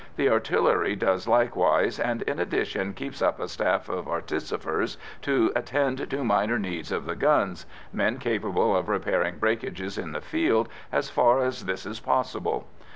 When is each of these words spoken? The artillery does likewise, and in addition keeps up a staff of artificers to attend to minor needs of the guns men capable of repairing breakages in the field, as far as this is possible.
The 0.15 0.29
artillery 0.31 0.95
does 0.95 1.27
likewise, 1.27 1.99
and 1.99 2.23
in 2.23 2.39
addition 2.39 2.95
keeps 2.95 3.21
up 3.21 3.39
a 3.39 3.47
staff 3.47 3.87
of 3.87 4.07
artificers 4.07 4.97
to 5.21 5.51
attend 5.55 6.09
to 6.09 6.23
minor 6.23 6.57
needs 6.57 6.91
of 6.91 7.05
the 7.05 7.15
guns 7.15 7.67
men 7.93 8.17
capable 8.17 8.75
of 8.75 8.89
repairing 8.89 9.37
breakages 9.37 9.99
in 9.99 10.11
the 10.13 10.19
field, 10.21 10.69
as 10.91 11.11
far 11.11 11.43
as 11.43 11.65
this 11.65 11.85
is 11.85 11.99
possible. 11.99 12.67